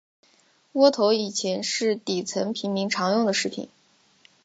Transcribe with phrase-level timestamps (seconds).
[0.71, 3.69] 窝头以前是底层平民常用的食品。